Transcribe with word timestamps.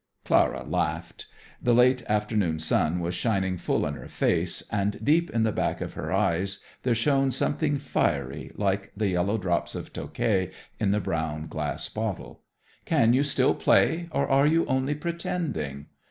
Clara 0.25 0.63
laughed. 0.63 1.27
The 1.61 1.75
late 1.75 2.01
afternoon 2.09 2.57
sun 2.57 3.01
was 3.01 3.13
shining 3.13 3.59
full 3.59 3.85
in 3.85 3.93
her 3.93 4.07
face, 4.07 4.63
and 4.71 4.99
deep 5.05 5.29
in 5.29 5.43
the 5.43 5.51
back 5.51 5.79
of 5.79 5.93
her 5.93 6.11
eyes 6.11 6.57
there 6.81 6.95
shone 6.95 7.29
something 7.29 7.77
fiery, 7.77 8.49
like 8.55 8.91
the 8.97 9.09
yellow 9.09 9.37
drops 9.37 9.75
of 9.75 9.93
Tokai 9.93 10.49
in 10.79 10.89
the 10.89 10.99
brown 10.99 11.45
glass 11.45 11.87
bottle. 11.87 12.41
"Can 12.83 13.13
you 13.13 13.21
still 13.21 13.53
play, 13.53 14.07
or 14.09 14.27
are 14.27 14.47
you 14.47 14.65
only 14.65 14.95
pretending?" 14.95 15.85